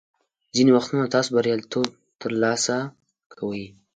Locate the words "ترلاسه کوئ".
2.21-3.63